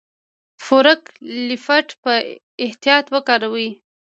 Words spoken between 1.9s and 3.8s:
په احتیاط وکاروئ.